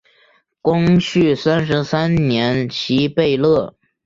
[0.63, 3.75] 光绪三十三年袭贝勒。